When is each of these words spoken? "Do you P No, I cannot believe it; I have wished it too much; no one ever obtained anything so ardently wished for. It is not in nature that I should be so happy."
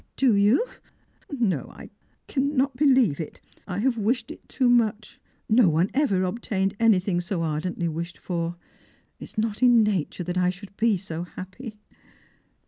"Do 0.15 0.35
you 0.35 0.65
P 1.29 1.37
No, 1.37 1.69
I 1.71 1.91
cannot 2.27 2.75
believe 2.75 3.19
it; 3.19 3.39
I 3.67 3.77
have 3.77 3.99
wished 3.99 4.31
it 4.31 4.49
too 4.49 4.67
much; 4.67 5.19
no 5.47 5.69
one 5.69 5.91
ever 5.93 6.23
obtained 6.23 6.75
anything 6.79 7.21
so 7.21 7.43
ardently 7.43 7.87
wished 7.87 8.17
for. 8.17 8.55
It 9.19 9.25
is 9.25 9.37
not 9.37 9.61
in 9.61 9.83
nature 9.83 10.23
that 10.23 10.39
I 10.39 10.49
should 10.49 10.75
be 10.75 10.97
so 10.97 11.21
happy." 11.21 11.77